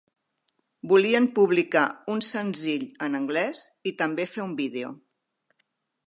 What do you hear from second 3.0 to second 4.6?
en anglès i també fer un